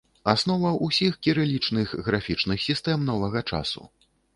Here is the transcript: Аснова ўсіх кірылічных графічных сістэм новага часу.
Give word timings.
Аснова 0.31 0.71
ўсіх 0.85 1.19
кірылічных 1.29 1.95
графічных 2.11 2.59
сістэм 2.67 3.09
новага 3.15 3.41
часу. 3.51 3.91